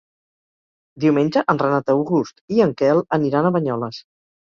Diumenge 1.03 1.45
en 1.55 1.63
Renat 1.65 1.93
August 1.97 2.43
i 2.59 2.67
en 2.69 2.77
Quel 2.83 3.07
aniran 3.23 3.47
a 3.47 3.57
Banyoles. 3.61 4.05